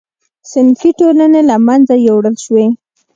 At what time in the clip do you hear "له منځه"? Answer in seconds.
1.49-1.93